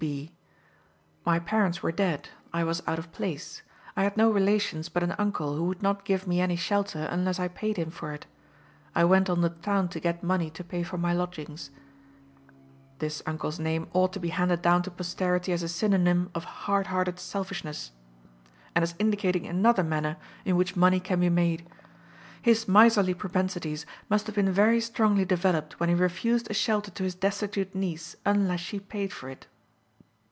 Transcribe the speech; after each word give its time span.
C. 0.01 0.07
B.: 0.07 0.31
"My 1.23 1.37
parents 1.37 1.83
were 1.83 1.91
dead. 1.91 2.29
I 2.51 2.63
was 2.63 2.81
out 2.87 2.97
of 2.97 3.11
place. 3.11 3.61
I 3.95 4.01
had 4.03 4.17
no 4.17 4.31
relations 4.31 4.89
but 4.89 5.03
an 5.03 5.13
uncle, 5.19 5.55
who 5.55 5.65
would 5.65 5.83
not 5.83 6.05
give 6.05 6.25
me 6.25 6.41
any 6.41 6.55
shelter 6.55 7.03
unless 7.11 7.39
I 7.39 7.47
paid 7.47 7.77
him 7.77 7.91
for 7.91 8.11
it. 8.11 8.25
I 8.95 9.03
went 9.03 9.29
on 9.29 9.41
the 9.41 9.51
town 9.51 9.89
to 9.89 9.99
get 9.99 10.23
money 10.23 10.49
to 10.49 10.63
pay 10.63 10.81
for 10.81 10.97
my 10.97 11.13
lodgings." 11.13 11.69
This 12.97 13.21
uncle's 13.27 13.59
name 13.59 13.89
ought 13.93 14.11
to 14.13 14.19
be 14.19 14.29
handed 14.29 14.63
down 14.63 14.81
to 14.81 14.89
posterity 14.89 15.51
as 15.53 15.61
a 15.61 15.69
synonym 15.69 16.31
of 16.33 16.45
hard 16.65 16.87
hearted 16.87 17.19
selfishness, 17.19 17.91
and 18.73 18.81
as 18.81 18.95
indicating 18.97 19.45
another 19.45 19.83
manner 19.83 20.17
in 20.45 20.55
which 20.57 20.75
money 20.75 20.99
can 20.99 21.19
be 21.19 21.29
made. 21.29 21.69
His 22.41 22.67
miserly 22.67 23.13
propensities 23.13 23.85
must 24.09 24.25
have 24.25 24.33
been 24.33 24.51
very 24.51 24.81
strongly 24.81 25.25
developed 25.25 25.79
when 25.79 25.89
he 25.89 25.93
refused 25.93 26.49
a 26.49 26.55
shelter 26.55 26.89
to 26.89 27.03
his 27.03 27.13
destitute 27.13 27.75
niece 27.75 28.15
unless 28.25 28.61
she 28.61 28.79
paid 28.79 29.13
for 29.13 29.29
it. 29.29 29.45